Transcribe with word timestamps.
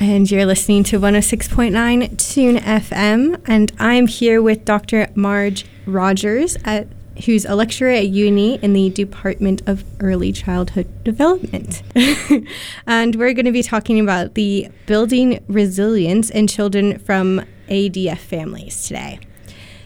And 0.00 0.30
you're 0.30 0.46
listening 0.46 0.82
to 0.84 0.98
106.9 0.98 2.16
Tune 2.16 2.56
FM. 2.56 3.42
And 3.46 3.70
I'm 3.78 4.06
here 4.06 4.40
with 4.40 4.64
Dr. 4.64 5.10
Marg 5.14 5.62
Rogers, 5.84 6.56
at, 6.64 6.88
who's 7.26 7.44
a 7.44 7.54
lecturer 7.54 7.90
at 7.90 8.08
UNI 8.08 8.54
in 8.62 8.72
the 8.72 8.88
Department 8.88 9.60
of 9.68 9.84
Early 10.00 10.32
Childhood 10.32 11.04
Development. 11.04 11.82
and 12.86 13.16
we're 13.16 13.34
going 13.34 13.44
to 13.44 13.52
be 13.52 13.62
talking 13.62 14.00
about 14.00 14.36
the 14.36 14.70
building 14.86 15.44
resilience 15.48 16.30
in 16.30 16.46
children 16.46 16.98
from 16.98 17.44
ADF 17.68 18.20
families 18.20 18.82
today. 18.88 19.20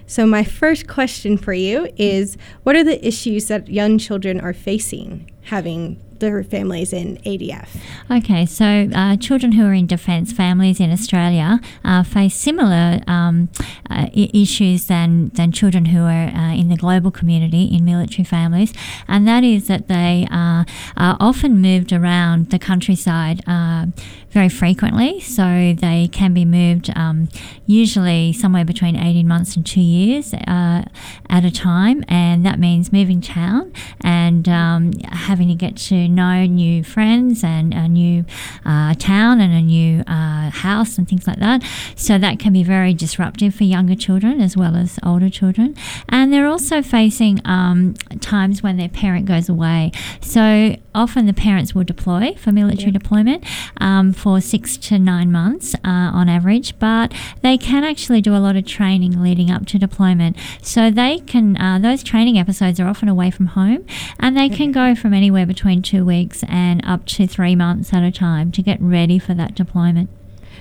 So, 0.06 0.26
my 0.26 0.44
first 0.44 0.86
question 0.86 1.36
for 1.36 1.54
you 1.54 1.88
is 1.96 2.36
What 2.62 2.76
are 2.76 2.84
the 2.84 3.04
issues 3.04 3.48
that 3.48 3.66
young 3.66 3.98
children 3.98 4.40
are 4.40 4.52
facing 4.52 5.28
having 5.44 6.00
their 6.20 6.42
families 6.42 6.92
in 6.92 7.16
ADF. 7.18 7.68
Okay, 8.10 8.46
so 8.46 8.88
uh, 8.94 9.16
children 9.16 9.52
who 9.52 9.64
are 9.64 9.72
in 9.72 9.86
defence 9.86 10.32
families 10.32 10.80
in 10.80 10.90
Australia 10.90 11.60
uh, 11.84 12.02
face 12.02 12.34
similar 12.34 13.00
um, 13.06 13.48
uh, 13.90 14.08
issues 14.12 14.86
than, 14.86 15.30
than 15.30 15.52
children 15.52 15.86
who 15.86 16.02
are 16.02 16.28
uh, 16.28 16.54
in 16.54 16.68
the 16.68 16.76
global 16.76 17.10
community 17.10 17.64
in 17.64 17.84
military 17.84 18.24
families, 18.24 18.72
and 19.08 19.26
that 19.26 19.44
is 19.44 19.66
that 19.68 19.88
they 19.88 20.26
uh, 20.30 20.64
are 20.96 21.16
often 21.20 21.58
moved 21.60 21.92
around 21.92 22.50
the 22.50 22.58
countryside 22.58 23.42
uh, 23.46 23.86
very 24.30 24.48
frequently. 24.48 25.20
So 25.20 25.74
they 25.78 26.08
can 26.10 26.34
be 26.34 26.44
moved 26.44 26.90
um, 26.96 27.28
usually 27.66 28.32
somewhere 28.32 28.64
between 28.64 28.96
18 28.96 29.26
months 29.26 29.56
and 29.56 29.64
two 29.64 29.80
years 29.80 30.34
at 30.34 31.44
a 31.44 31.50
time, 31.50 32.04
and 32.08 32.44
that 32.44 32.58
means 32.58 32.92
moving 32.92 33.20
town 33.20 33.72
and 34.02 34.48
um, 34.48 34.92
having 35.10 35.48
to 35.48 35.54
get 35.54 35.76
to 35.76 36.03
know 36.08 36.46
new 36.46 36.82
friends 36.84 37.44
and 37.44 37.72
a 37.74 37.88
new 37.88 38.24
uh, 38.64 38.94
town 38.94 39.40
and 39.40 39.52
a 39.52 39.60
new 39.60 40.00
uh, 40.06 40.50
house 40.50 40.98
and 40.98 41.08
things 41.08 41.26
like 41.26 41.38
that. 41.38 41.62
So 41.96 42.18
that 42.18 42.38
can 42.38 42.52
be 42.52 42.62
very 42.62 42.94
disruptive 42.94 43.54
for 43.54 43.64
younger 43.64 43.94
children 43.94 44.40
as 44.40 44.56
well 44.56 44.76
as 44.76 44.98
older 45.04 45.30
children. 45.30 45.74
And 46.08 46.32
they're 46.32 46.46
also 46.46 46.82
facing 46.82 47.40
um, 47.44 47.94
times 48.20 48.62
when 48.62 48.76
their 48.76 48.88
parent 48.88 49.26
goes 49.26 49.48
away. 49.48 49.92
So 50.20 50.76
often 50.94 51.26
the 51.26 51.32
parents 51.32 51.74
will 51.74 51.84
deploy 51.84 52.34
for 52.34 52.52
military 52.52 52.92
yeah. 52.92 52.98
deployment 52.98 53.44
um, 53.80 54.12
for 54.12 54.40
six 54.40 54.76
to 54.76 54.98
nine 54.98 55.30
months 55.30 55.74
uh, 55.76 55.78
on 55.84 56.28
average, 56.28 56.78
but 56.78 57.12
they 57.42 57.58
can 57.58 57.84
actually 57.84 58.20
do 58.20 58.34
a 58.34 58.38
lot 58.38 58.56
of 58.56 58.66
training 58.66 59.22
leading 59.22 59.50
up 59.50 59.66
to 59.66 59.78
deployment. 59.78 60.36
So 60.62 60.90
they 60.90 61.20
can, 61.20 61.56
uh, 61.56 61.78
those 61.78 62.02
training 62.02 62.38
episodes 62.38 62.78
are 62.80 62.86
often 62.88 63.08
away 63.08 63.30
from 63.30 63.46
home 63.46 63.84
and 64.18 64.36
they 64.36 64.48
can 64.48 64.72
go 64.72 64.94
from 64.94 65.12
anywhere 65.12 65.46
between 65.46 65.82
two 65.82 65.93
two 65.94 66.04
weeks 66.04 66.42
and 66.48 66.84
up 66.84 67.06
to 67.06 67.26
three 67.26 67.54
months 67.54 67.92
at 67.92 68.02
a 68.02 68.10
time 68.10 68.50
to 68.50 68.62
get 68.62 68.80
ready 68.80 69.18
for 69.18 69.32
that 69.34 69.54
deployment. 69.54 70.10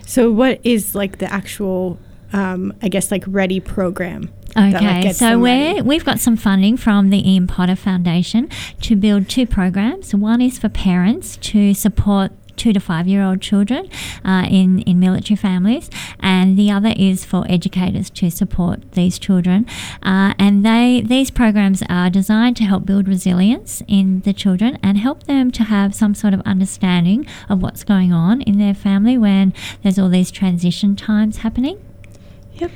So, 0.06 0.32
what 0.32 0.60
is 0.64 0.94
like 0.94 1.18
the 1.18 1.32
actual, 1.32 1.98
um, 2.34 2.74
I 2.82 2.90
guess, 2.90 3.10
like 3.10 3.24
ready 3.26 3.60
program? 3.60 4.32
Okay, 4.56 5.06
like, 5.06 5.16
so 5.16 5.40
we 5.40 5.82
we've 5.82 6.06
got 6.06 6.20
some 6.20 6.38
funding 6.38 6.78
from 6.78 7.10
the 7.10 7.28
Ian 7.28 7.48
Potter 7.48 7.76
Foundation 7.76 8.48
to 8.82 8.96
build 8.96 9.28
two 9.28 9.48
programs. 9.48 10.14
One 10.14 10.42
is 10.42 10.60
for 10.60 10.70
parents 10.70 11.38
to 11.38 11.74
support 11.74 12.32
two 12.56 12.74
to 12.74 12.80
five 12.80 13.08
year 13.08 13.24
old 13.24 13.42
children 13.42 13.90
uh, 14.24 14.48
in, 14.50 14.80
in 14.82 15.00
military 15.00 15.36
families, 15.36 15.90
and 16.20 16.58
the 16.58 16.72
other 16.72 16.94
is 16.98 17.26
for 17.26 17.46
educators 17.50 18.10
to 18.12 18.30
support 18.30 18.92
these 18.94 19.20
children. 19.20 19.66
Uh, 20.02 20.34
and 20.40 20.66
they 20.66 21.02
these 21.06 21.30
programs 21.32 21.84
are 21.90 22.10
designed 22.10 22.58
to 22.58 22.64
help 22.64 22.86
build 22.86 23.08
resilience 23.08 23.82
in 23.88 24.22
the 24.22 24.34
children 24.34 24.78
and 24.84 24.98
help 24.98 25.24
them 25.24 25.52
to 25.52 25.64
have 25.64 25.94
some 25.96 26.14
sort 26.16 26.34
of 26.34 26.42
understanding 26.42 27.26
of 27.50 27.62
what's 27.62 27.84
going 27.84 28.14
on 28.14 28.42
in 28.42 28.58
their 28.58 28.74
family 28.74 29.18
when 29.18 29.54
there's 29.82 30.00
all 30.00 30.10
these 30.10 30.32
transition 30.32 30.96
times 30.96 31.38
happening. 31.38 31.80
Yep. 32.56 32.72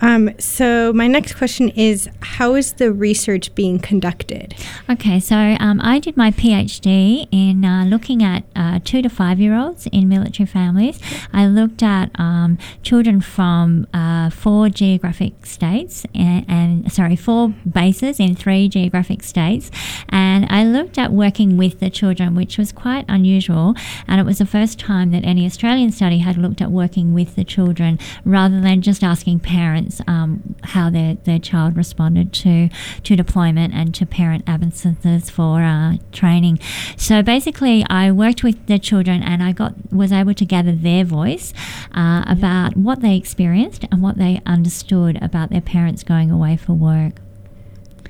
Um, 0.00 0.30
so 0.38 0.92
my 0.92 1.06
next 1.06 1.34
question 1.34 1.70
is, 1.70 2.08
how 2.20 2.54
is 2.54 2.74
the 2.74 2.92
research 2.92 3.54
being 3.54 3.78
conducted? 3.78 4.54
Okay, 4.90 5.20
so 5.20 5.56
um, 5.58 5.80
I 5.82 5.98
did 5.98 6.16
my 6.16 6.30
PhD 6.30 7.28
in 7.30 7.64
uh, 7.64 7.84
looking 7.84 8.22
at 8.22 8.44
uh, 8.54 8.80
two 8.84 9.02
to 9.02 9.08
five 9.08 9.40
year 9.40 9.56
olds 9.56 9.86
in 9.88 10.08
military 10.08 10.46
families. 10.46 11.00
I 11.32 11.46
looked 11.46 11.82
at 11.82 12.10
um, 12.18 12.58
children 12.82 13.20
from 13.20 13.86
uh, 13.94 14.30
four 14.30 14.68
geographic 14.68 15.46
states 15.46 16.04
and, 16.14 16.44
and, 16.48 16.92
sorry, 16.92 17.16
four 17.16 17.48
bases 17.48 18.20
in 18.20 18.34
three 18.34 18.68
geographic 18.68 19.22
states, 19.22 19.70
and 20.10 20.46
I 20.50 20.64
looked 20.64 20.98
at 20.98 21.12
working 21.12 21.56
with 21.56 21.80
the 21.80 21.90
children, 21.90 22.34
which 22.34 22.58
was 22.58 22.72
quite 22.72 23.04
unusual. 23.08 23.74
And 24.06 24.20
it 24.20 24.24
was 24.24 24.38
the 24.38 24.46
first 24.46 24.78
time 24.78 25.10
that 25.12 25.24
any 25.24 25.46
Australian 25.46 25.92
study 25.92 26.18
had 26.18 26.36
looked 26.36 26.60
at 26.60 26.70
working 26.70 27.14
with 27.14 27.36
the 27.36 27.44
children 27.44 27.98
rather 28.24 28.60
than 28.60 28.82
just 28.82 29.02
asking 29.02 29.40
parents 29.40 29.85
parents 29.86 30.00
um, 30.06 30.56
how 30.64 30.90
their, 30.90 31.14
their 31.14 31.38
child 31.38 31.76
responded 31.76 32.32
to 32.32 32.68
to 33.04 33.16
deployment 33.16 33.74
and 33.74 33.94
to 33.94 34.06
parent 34.06 34.44
absences 34.46 35.30
for 35.30 35.62
uh, 35.62 35.96
training. 36.12 36.58
So 36.96 37.22
basically, 37.22 37.84
I 37.88 38.10
worked 38.12 38.42
with 38.42 38.66
the 38.66 38.78
children 38.78 39.22
and 39.22 39.42
I 39.42 39.52
got 39.52 39.74
was 39.92 40.12
able 40.12 40.34
to 40.34 40.44
gather 40.44 40.72
their 40.72 41.04
voice 41.04 41.52
uh, 41.94 42.24
about 42.26 42.76
what 42.76 43.00
they 43.00 43.16
experienced 43.16 43.84
and 43.90 44.02
what 44.02 44.18
they 44.18 44.40
understood 44.46 45.18
about 45.22 45.50
their 45.50 45.60
parents 45.60 46.02
going 46.02 46.30
away 46.30 46.56
for 46.56 46.74
work. 46.74 47.20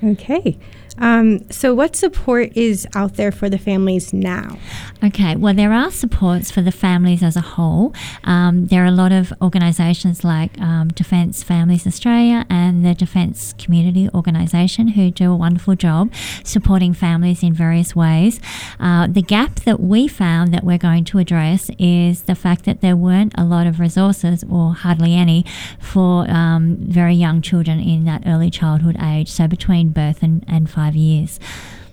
Okay. 0.03 0.59
Um, 0.99 1.51
so, 1.51 1.75
what 1.75 1.97
support 1.97 2.57
is 2.57 2.87
out 2.95 3.15
there 3.17 3.33
for 3.33 3.49
the 3.49 3.59
families 3.59 4.13
now? 4.13 4.59
Okay, 5.05 5.37
well, 5.37 5.55
there 5.55 5.73
are 5.73 5.91
supports 5.91 6.51
for 6.51 6.63
the 6.63 6.73
families 6.73 7.23
as 7.23 7.37
a 7.37 7.41
whole. 7.41 7.95
Um, 8.25 8.67
there 8.67 8.83
are 8.83 8.87
a 8.87 8.91
lot 8.91 9.13
of 9.13 9.33
organisations 9.43 10.25
like 10.25 10.59
um, 10.61 10.89
Defence 10.89 11.43
Families 11.43 11.87
Australia 11.87 12.47
and 12.49 12.85
the 12.85 12.95
Defence 12.95 13.55
Community 13.59 14.09
Organisation 14.15 14.89
who 14.89 15.11
do 15.11 15.33
a 15.33 15.37
wonderful 15.37 15.75
job 15.75 16.13
supporting 16.45 16.95
families 16.95 17.43
in 17.43 17.53
various 17.53 17.95
ways. 17.95 18.41
Uh, 18.79 19.07
the 19.07 19.23
gap 19.23 19.57
that 19.61 19.81
we 19.81 20.09
found 20.09 20.53
that 20.53 20.65
we're 20.65 20.79
going 20.79 21.05
to 21.05 21.19
address 21.19 21.71
is 21.79 22.23
the 22.23 22.35
fact 22.35 22.65
that 22.65 22.81
there 22.81 22.97
weren't 22.97 23.33
a 23.37 23.45
lot 23.45 23.67
of 23.67 23.81
resources, 23.81 24.45
or 24.51 24.75
hardly 24.75 25.15
any, 25.15 25.45
for 25.81 26.29
um, 26.31 26.77
very 26.77 27.15
young 27.15 27.41
children 27.41 27.81
in 27.81 28.05
that 28.05 28.23
early 28.27 28.51
childhood 28.51 28.97
age, 29.01 29.31
so 29.31 29.47
between 29.47 29.91
birth 29.91 30.23
and, 30.23 30.45
and 30.49 30.69
five 30.71 30.95
years. 30.95 31.41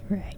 Right. 0.09 0.37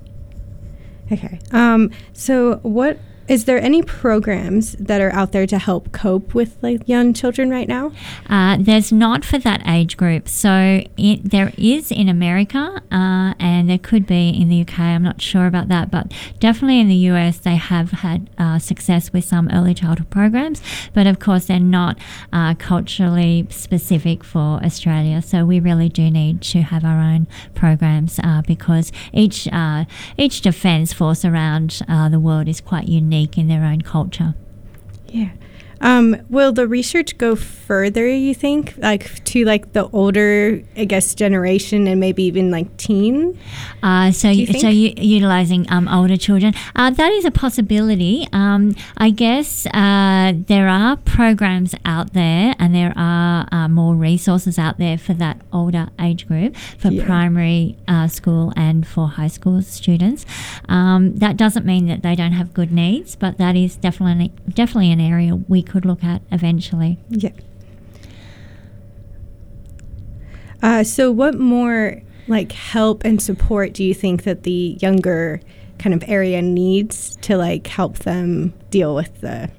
Okay. 1.12 1.40
Um, 1.52 1.92
so, 2.14 2.58
what 2.64 3.00
is 3.28 3.46
there 3.46 3.60
any 3.60 3.82
programs 3.82 4.74
that 4.74 5.02
are 5.02 5.12
out 5.14 5.32
there 5.32 5.48
to 5.48 5.58
help 5.58 5.92
cope 5.92 6.36
with 6.36 6.58
like 6.62 6.88
young 6.88 7.14
children 7.14 7.50
right 7.50 7.68
now? 7.68 7.92
Uh, 8.30 8.58
there's 8.60 8.92
not 8.92 9.26
for 9.26 9.40
that 9.40 9.64
age 9.68 9.98
group. 9.98 10.30
So 10.30 10.84
it, 10.96 11.32
there 11.32 11.52
is 11.58 11.92
in 11.92 12.08
America, 12.08 12.84
uh, 12.92 13.34
and 13.40 13.70
there 13.70 13.80
could 13.80 14.06
be 14.06 14.30
in 14.30 14.50
the 14.50 14.62
UK. 14.62 14.80
I'm 14.80 15.04
not 15.04 15.22
sure 15.22 15.48
about 15.48 15.70
that, 15.70 15.90
but 15.90 16.14
definitely 16.40 16.80
in 16.80 16.88
the 16.88 16.96
US, 17.12 17.40
they 17.40 17.56
have 17.56 17.92
had 17.92 18.30
uh, 18.38 18.60
success 18.60 19.12
with 19.12 19.26
some 19.26 19.50
early 19.52 19.74
childhood 19.74 20.12
programs. 20.12 20.62
But 20.94 21.08
of 21.08 21.20
course, 21.20 21.46
they're 21.48 21.60
not 21.60 21.98
uh, 22.32 22.54
culturally 22.56 23.48
specific 23.50 24.24
for 24.24 24.64
Australia. 24.64 25.22
So 25.24 25.46
we 25.46 25.60
really 25.60 25.90
do 25.90 26.12
need 26.12 26.42
to 26.44 26.62
have 26.62 26.86
our 26.86 27.00
own 27.00 27.28
programs 27.56 28.20
uh, 28.20 28.44
because 28.46 28.92
each 29.14 29.48
uh, 29.52 29.86
each 30.16 30.42
defence 30.42 30.94
force 30.94 31.26
around 31.26 31.82
the 32.12 32.20
world 32.20 32.48
is 32.48 32.62
quite 32.62 32.88
unique 32.88 33.15
unique 33.16 33.38
in 33.38 33.48
their 33.48 33.64
own 33.64 33.82
culture. 33.82 34.36
Yeah. 35.08 35.30
Um, 35.82 36.18
will 36.30 36.52
the 36.52 36.68
research 36.68 37.18
go 37.18 37.36
further? 37.36 38.08
You 38.08 38.34
think, 38.34 38.76
like 38.78 39.24
to 39.26 39.46
like 39.46 39.74
the 39.74 39.88
older, 39.90 40.62
I 40.76 40.86
guess, 40.86 41.16
generation 41.16 41.88
and 41.88 42.00
maybe 42.00 42.24
even 42.24 42.52
like 42.52 42.76
teen? 42.78 43.40
Uh, 43.84 44.12
so, 44.12 44.34
so 44.34 44.70
u- 44.70 44.94
utilizing 44.98 45.66
um, 45.72 45.88
older 45.88 46.18
children, 46.18 46.54
uh, 46.76 46.90
that 46.92 47.12
is 47.12 47.26
a 47.26 47.32
possibility. 47.32 48.28
Um, 48.34 48.76
I 48.98 49.10
guess 49.10 49.66
uh, 49.68 50.34
there 50.36 50.68
are 50.68 50.98
programs 50.98 51.76
out 51.86 52.14
there, 52.14 52.56
and 52.60 52.74
there 52.74 52.94
are 52.96 53.48
uh, 53.52 53.68
more 53.68 53.96
resources 53.96 54.58
out 54.58 54.78
there 54.78 54.98
for 54.98 55.14
that 55.14 55.42
older 55.52 55.90
age 56.00 56.28
group 56.28 56.56
for 56.78 56.90
yeah. 56.90 57.06
primary 57.06 57.78
uh, 57.88 58.08
school 58.08 58.54
and 58.56 58.88
for 58.88 59.08
high 59.08 59.28
school 59.28 59.62
students. 59.62 60.26
Um, 60.70 61.16
that 61.18 61.38
doesn't 61.38 61.66
mean 61.66 61.88
that 61.88 62.02
they 62.02 62.16
don't 62.16 62.34
have 62.34 62.54
good 62.54 62.72
needs, 62.72 63.16
but 63.16 63.38
that 63.38 63.56
is 63.56 63.76
definitely 63.76 64.32
definitely 64.54 64.92
an 64.92 65.02
area 65.02 65.36
we 65.36 65.64
could 65.66 65.86
look 65.86 66.04
at 66.04 66.22
eventually. 66.32 66.98
Yeah. 67.10 67.32
Uh, 70.64 70.84
so, 70.84 71.12
what 71.12 71.38
more 71.38 72.02
like 72.28 72.52
help 72.52 73.04
and 73.06 73.22
support 73.22 73.74
do 73.74 73.84
you 73.84 73.94
think 73.94 74.24
that 74.24 74.44
the 74.44 74.78
younger 74.82 75.42
kind 75.78 75.94
of 75.94 76.04
area 76.08 76.42
needs 76.42 77.18
to 77.18 77.38
like 77.38 77.68
help 77.68 78.00
them 78.00 78.54
deal 78.72 78.96
with 78.96 79.22
the 79.22 79.52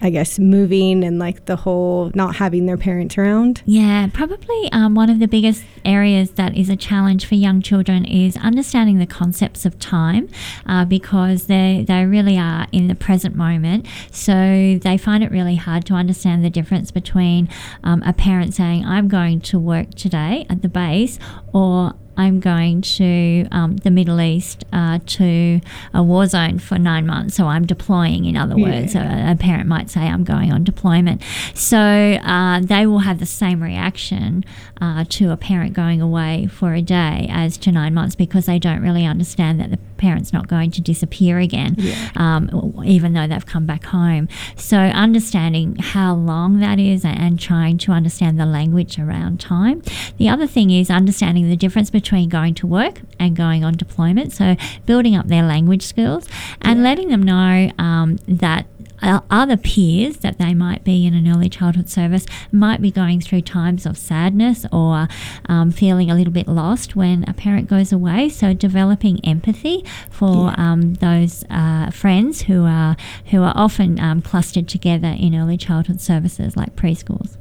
I 0.00 0.10
guess, 0.10 0.38
moving 0.38 1.04
and 1.04 1.18
like 1.18 1.46
the 1.46 1.56
whole 1.56 2.10
not 2.14 2.36
having 2.36 2.66
their 2.66 2.76
parents 2.76 3.18
around? 3.18 3.62
Yeah, 3.66 4.08
probably 4.12 4.70
um, 4.72 4.94
one 4.94 5.10
of 5.10 5.18
the 5.18 5.26
biggest 5.26 5.64
areas 5.84 6.32
that 6.32 6.56
is 6.56 6.68
a 6.68 6.76
challenge 6.76 7.26
for 7.26 7.34
young 7.34 7.62
children 7.62 8.04
is 8.04 8.36
understanding 8.36 8.98
the 8.98 9.06
concepts 9.06 9.64
of 9.66 9.78
time 9.78 10.28
uh, 10.66 10.84
because 10.84 11.46
they, 11.46 11.84
they 11.86 12.04
really 12.06 12.38
are 12.38 12.66
in 12.72 12.88
the 12.88 12.94
present 12.94 13.34
moment. 13.34 13.86
So 14.10 14.78
they 14.80 14.98
find 14.98 15.24
it 15.24 15.30
really 15.30 15.56
hard 15.56 15.84
to 15.86 15.94
understand 15.94 16.44
the 16.44 16.50
difference 16.50 16.90
between 16.90 17.48
um, 17.82 18.02
a 18.04 18.12
parent 18.12 18.54
saying, 18.54 18.84
I'm 18.84 19.08
going 19.08 19.40
to 19.42 19.58
work 19.58 19.94
today 19.94 20.46
at 20.48 20.62
the 20.62 20.68
base, 20.68 21.18
or 21.52 21.94
I'm 22.18 22.40
going 22.40 22.82
to 22.82 23.46
um, 23.52 23.76
the 23.76 23.90
Middle 23.90 24.20
East 24.20 24.64
uh, 24.72 24.98
to 25.06 25.60
a 25.94 26.02
war 26.02 26.26
zone 26.26 26.58
for 26.58 26.76
nine 26.76 27.06
months. 27.06 27.36
So 27.36 27.46
I'm 27.46 27.64
deploying, 27.64 28.24
in 28.24 28.36
other 28.36 28.56
words. 28.56 28.94
Yeah. 28.94 29.30
A, 29.30 29.32
a, 29.32 29.36
parent 29.36 29.68
might 29.68 29.88
say, 29.88 30.00
I'm 30.00 30.24
going 30.24 30.52
on 30.52 30.64
deployment. 30.64 31.22
So 31.54 31.78
uh, 31.78 32.60
they 32.60 32.86
will 32.86 32.98
have 33.00 33.20
the 33.20 33.26
same 33.26 33.62
reaction 33.62 34.44
uh, 34.80 35.04
to 35.10 35.30
a 35.30 35.36
parent 35.36 35.74
going 35.74 36.00
away 36.00 36.48
for 36.50 36.74
a 36.74 36.82
day 36.82 37.28
as 37.30 37.56
to 37.58 37.72
nine 37.72 37.94
months 37.94 38.16
because 38.16 38.46
they 38.46 38.58
don't 38.58 38.82
really 38.82 39.06
understand 39.06 39.60
that 39.60 39.70
the 39.70 39.78
parent's 39.98 40.32
not 40.32 40.48
going 40.48 40.70
to 40.70 40.80
disappear 40.80 41.38
again, 41.38 41.74
yeah. 41.78 42.10
um, 42.16 42.82
even 42.86 43.12
though 43.12 43.26
they've 43.26 43.44
come 43.44 43.66
back 43.66 43.84
home. 43.84 44.28
So 44.56 44.76
understanding 44.78 45.76
how 45.76 46.14
long 46.14 46.60
that 46.60 46.78
is 46.78 47.04
and 47.04 47.38
trying 47.38 47.78
to 47.78 47.92
understand 47.92 48.40
the 48.40 48.46
language 48.46 48.98
around 48.98 49.40
time. 49.40 49.82
The 50.16 50.28
other 50.28 50.46
thing 50.46 50.70
is 50.70 50.90
understanding 50.90 51.48
the 51.48 51.56
difference 51.56 51.90
between 51.90 52.28
going 52.28 52.54
to 52.54 52.66
work 52.66 53.00
and 53.18 53.36
going 53.36 53.64
on 53.64 53.74
deployment. 53.74 54.32
So 54.32 54.56
building 54.86 55.14
up 55.16 55.28
their 55.28 55.42
language 55.42 55.82
skills 55.82 56.28
and 56.62 56.78
yeah. 56.78 56.84
letting 56.84 57.08
them 57.08 57.22
know 57.22 57.70
um, 57.78 58.18
that 58.26 58.66
other 59.02 59.56
peers 59.56 60.18
that 60.18 60.38
they 60.38 60.54
might 60.54 60.84
be 60.84 61.06
in 61.06 61.14
an 61.14 61.28
early 61.28 61.48
childhood 61.48 61.88
service 61.88 62.26
might 62.50 62.82
be 62.82 62.90
going 62.90 63.20
through 63.20 63.42
times 63.42 63.86
of 63.86 63.96
sadness 63.96 64.66
or 64.72 65.08
um, 65.46 65.70
feeling 65.70 66.10
a 66.10 66.14
little 66.14 66.32
bit 66.32 66.48
lost 66.48 66.96
when 66.96 67.24
a 67.28 67.32
parent 67.32 67.68
goes 67.68 67.92
away. 67.92 68.28
So 68.28 68.52
developing 68.52 69.24
empathy 69.24 69.84
for 70.10 70.46
yeah. 70.46 70.54
um, 70.72 70.94
those 70.94 71.44
uh, 71.50 71.90
friends 71.90 72.42
who 72.42 72.64
are 72.64 72.96
who 73.26 73.42
are 73.42 73.52
often 73.54 74.00
um, 74.00 74.22
clustered 74.22 74.68
together 74.68 75.14
in 75.18 75.34
early 75.34 75.56
childhood 75.56 76.00
services 76.00 76.56
like 76.56 76.74
preschools. 76.76 77.36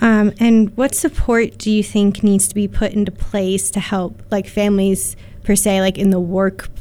Um, 0.00 0.32
and 0.38 0.76
what 0.76 0.94
support 0.94 1.58
do 1.58 1.70
you 1.70 1.82
think 1.82 2.22
needs 2.22 2.48
to 2.48 2.54
be 2.54 2.68
put 2.68 2.92
into 2.92 3.10
place 3.10 3.70
to 3.70 3.80
help 3.80 4.22
like 4.30 4.46
families 4.46 5.16
per 5.42 5.56
se, 5.56 5.80
like 5.80 5.98
in 5.98 6.10
the 6.10 6.20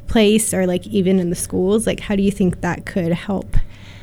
workplace 0.07 0.53
or 0.53 0.65
like 0.65 0.87
even 0.87 1.19
in 1.19 1.29
the 1.29 1.35
schools? 1.35 1.85
Like, 1.87 1.99
how 2.01 2.15
do 2.15 2.23
you 2.23 2.31
think 2.31 2.61
that 2.61 2.85
could 2.85 3.13
help 3.13 3.57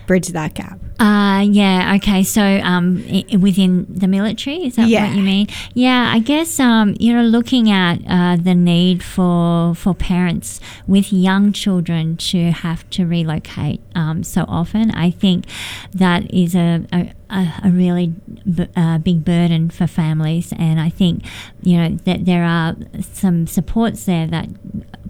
bridge 0.07 0.29
that 0.29 0.55
gap? 0.55 0.79
Uh, 1.01 1.41
yeah, 1.41 1.95
okay. 1.97 2.23
So 2.23 2.41
um, 2.41 3.05
I- 3.09 3.37
within 3.37 3.87
the 3.89 4.07
military, 4.07 4.67
is 4.67 4.77
that 4.77 4.89
yeah. 4.89 5.09
what 5.09 5.17
you 5.17 5.23
mean? 5.23 5.49
Yeah, 5.75 6.13
I 6.15 6.21
guess 6.21 6.61
um, 6.61 6.95
you 7.01 7.13
know, 7.13 7.23
looking 7.25 7.71
at 7.71 7.99
uh, 8.09 8.37
the 8.37 8.55
need 8.55 9.03
for 9.03 9.75
for 9.75 9.95
parents 9.95 10.61
with 10.87 11.13
young 11.13 11.53
children 11.53 12.17
to 12.31 12.53
have 12.53 12.89
to 12.91 13.07
relocate 13.07 13.81
um, 13.97 14.23
so 14.23 14.45
often, 14.47 14.93
I 14.93 15.11
think 15.11 15.47
that 15.93 16.33
is 16.33 16.55
a, 16.55 16.87
a 16.93 17.13
a, 17.31 17.71
really 17.71 18.13
b- 18.55 18.69
uh, 18.77 18.99
big 18.99 19.25
burden 19.25 19.71
for 19.71 19.89
families, 19.89 20.53
and 20.57 20.79
I 20.81 20.91
think 20.91 21.25
you 21.63 21.77
know 21.77 21.89
that 22.05 22.25
there 22.25 22.45
are 22.45 22.77
some 23.13 23.49
supports 23.49 24.05
there 24.05 24.29
that 24.29 24.49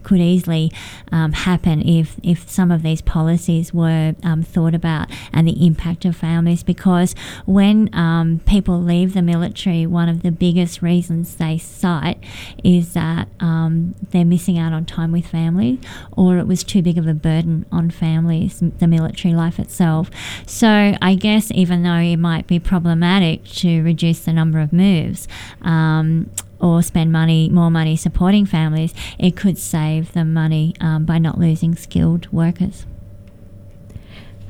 could 0.05 0.21
easily 0.21 0.71
um, 1.11 1.33
happen 1.33 1.87
if, 1.87 2.17
if 2.23 2.49
some 2.49 2.71
of 2.71 2.83
these 2.83 3.03
policies 3.03 3.75
were 3.75 4.15
um, 4.23 4.43
thought 4.43 4.75
about 4.75 5.11
and 5.33 5.49
the 5.49 5.67
impact 5.67 6.05
of 6.05 6.17
families. 6.17 6.63
Because 6.63 7.15
when 7.47 7.93
um, 7.95 8.41
people 8.47 8.81
leave 8.81 9.15
the 9.15 9.23
military, 9.23 9.87
one 9.87 10.09
of 10.09 10.23
the 10.23 10.31
biggest 10.31 10.83
reasons 10.83 11.37
they 11.37 11.59
cite 11.59 12.23
is 12.63 12.93
that 12.95 13.29
um, 13.41 13.95
they're 14.11 14.25
missing 14.25 14.59
out 14.59 14.73
on 14.73 14.85
time 14.85 15.13
with 15.13 15.27
family 15.27 15.81
or 16.13 16.39
it 16.39 16.47
was 16.47 16.63
too 16.63 16.83
big 16.83 16.99
of 16.99 17.07
a 17.07 17.15
burden 17.15 17.67
on 17.73 17.91
families, 17.91 18.63
the 18.79 18.87
military 18.87 19.35
life 19.35 19.59
itself. 19.59 20.11
So 20.47 20.95
I 21.01 21.15
guess 21.15 21.51
even 21.53 21.83
though 21.83 21.95
it 21.95 22.17
might 22.17 22.47
be 22.47 22.59
problematic 22.59 23.45
to 23.45 23.83
reduce 23.83 24.21
the 24.21 24.33
number 24.33 24.61
of 24.61 24.73
moves, 24.73 25.27
um, 25.63 26.31
or 26.65 26.83
spend 26.83 27.13
money, 27.13 27.51
more 27.51 27.71
money 27.71 27.95
supporting 27.95 28.47
families, 28.47 28.95
it 29.19 29.37
could 29.37 29.59
save 29.59 30.13
them 30.13 30.33
money 30.33 30.75
um, 30.81 31.05
by 31.05 31.19
not 31.19 31.39
losing 31.39 31.77
skilled 31.77 32.33
workers. 32.33 32.87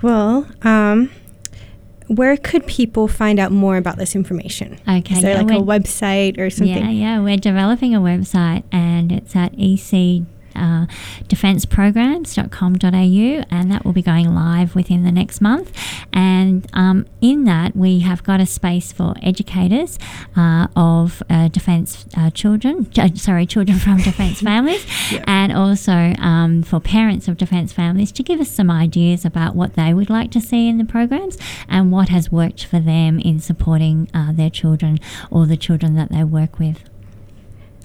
Well, 0.00 0.46
um, 0.62 1.10
where 2.06 2.36
could 2.36 2.66
people 2.66 3.08
find 3.08 3.40
out 3.40 3.50
more 3.50 3.76
about 3.76 3.96
this 3.96 4.14
information? 4.14 4.78
Okay, 4.88 5.16
is 5.16 5.22
there 5.22 5.34
yeah, 5.36 5.42
like 5.42 5.58
a 5.58 5.62
website 5.62 6.38
or 6.38 6.50
something? 6.50 6.76
Yeah, 6.76 6.90
yeah, 6.90 7.20
we're 7.20 7.36
developing 7.36 7.96
a 7.96 8.00
website, 8.00 8.62
and 8.70 9.10
it's 9.10 9.34
at 9.34 9.52
EC 9.58 10.22
uh, 10.54 10.86
defenceprograms.com.au, 11.28 13.44
and 13.50 13.72
that 13.72 13.84
will 13.84 13.92
be 13.92 14.02
going 14.02 14.34
live 14.34 14.74
within 14.74 15.04
the 15.04 15.12
next 15.12 15.40
month. 15.40 15.72
And 16.12 16.66
um, 16.72 17.06
in 17.20 17.44
that, 17.44 17.76
we 17.76 18.00
have 18.00 18.22
got 18.22 18.40
a 18.40 18.46
space 18.46 18.92
for 18.92 19.14
educators 19.22 19.98
uh, 20.36 20.68
of 20.76 21.22
uh, 21.28 21.48
defence 21.48 22.06
uh, 22.16 22.30
children, 22.30 22.90
uh, 22.98 23.08
sorry, 23.14 23.46
children 23.46 23.78
from 23.78 23.98
defence 23.98 24.40
families, 24.42 24.84
yeah. 25.12 25.24
and 25.26 25.52
also 25.52 26.14
um, 26.18 26.62
for 26.62 26.80
parents 26.80 27.28
of 27.28 27.36
defence 27.36 27.72
families 27.72 28.12
to 28.12 28.22
give 28.22 28.40
us 28.40 28.50
some 28.50 28.70
ideas 28.70 29.24
about 29.24 29.54
what 29.54 29.74
they 29.74 29.92
would 29.92 30.10
like 30.10 30.30
to 30.30 30.40
see 30.40 30.68
in 30.68 30.78
the 30.78 30.84
programs 30.84 31.38
and 31.68 31.90
what 31.90 32.08
has 32.08 32.30
worked 32.30 32.64
for 32.64 32.80
them 32.80 33.18
in 33.18 33.40
supporting 33.40 34.08
uh, 34.14 34.32
their 34.32 34.50
children 34.50 34.98
or 35.30 35.46
the 35.46 35.56
children 35.56 35.94
that 35.94 36.10
they 36.10 36.24
work 36.24 36.58
with. 36.58 36.84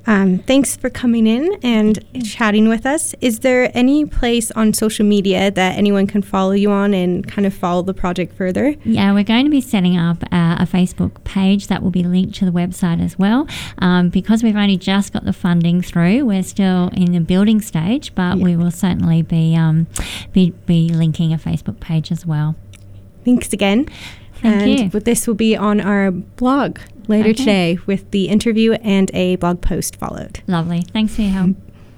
Um, 0.07 0.39
thanks 0.39 0.75
for 0.75 0.89
coming 0.89 1.27
in 1.27 1.57
and 1.63 2.03
chatting 2.23 2.67
with 2.67 2.85
us. 2.85 3.13
Is 3.21 3.39
there 3.39 3.71
any 3.75 4.05
place 4.05 4.51
on 4.51 4.73
social 4.73 5.05
media 5.05 5.51
that 5.51 5.77
anyone 5.77 6.07
can 6.07 6.21
follow 6.21 6.51
you 6.51 6.71
on 6.71 6.93
and 6.93 7.27
kind 7.27 7.45
of 7.45 7.53
follow 7.53 7.81
the 7.81 7.93
project 7.93 8.35
further? 8.35 8.75
Yeah, 8.83 9.13
we're 9.13 9.23
going 9.23 9.45
to 9.45 9.51
be 9.51 9.61
setting 9.61 9.97
up 9.97 10.23
uh, 10.31 10.57
a 10.59 10.67
Facebook 10.67 11.23
page 11.23 11.67
that 11.67 11.83
will 11.83 11.91
be 11.91 12.03
linked 12.03 12.35
to 12.35 12.45
the 12.45 12.51
website 12.51 13.03
as 13.03 13.17
well. 13.19 13.47
Um, 13.79 14.09
because 14.09 14.43
we've 14.43 14.55
only 14.55 14.77
just 14.77 15.13
got 15.13 15.25
the 15.25 15.33
funding 15.33 15.81
through, 15.81 16.25
we're 16.25 16.43
still 16.43 16.89
in 16.93 17.11
the 17.11 17.19
building 17.19 17.61
stage, 17.61 18.13
but 18.15 18.37
yeah. 18.37 18.43
we 18.43 18.55
will 18.55 18.71
certainly 18.71 19.21
be, 19.21 19.55
um, 19.55 19.87
be, 20.33 20.51
be 20.65 20.89
linking 20.89 21.33
a 21.33 21.37
Facebook 21.37 21.79
page 21.79 22.11
as 22.11 22.25
well. 22.25 22.55
Thanks 23.25 23.53
again. 23.53 23.85
Thank 24.41 24.61
and 24.63 24.93
you. 24.93 24.99
this 25.01 25.27
will 25.27 25.35
be 25.35 25.55
on 25.55 25.81
our 25.81 26.11
blog 26.11 26.79
later 27.09 27.29
okay. 27.29 27.33
today 27.33 27.79
with 27.85 28.09
the 28.11 28.29
interview 28.29 28.73
and 28.73 29.11
a 29.13 29.35
blog 29.35 29.61
post 29.61 29.95
followed. 29.97 30.41
Lovely. 30.47 30.81
Thanks 30.93 31.15
help. 31.23 31.55